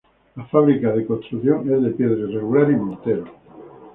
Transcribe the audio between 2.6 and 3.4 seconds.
y mortero.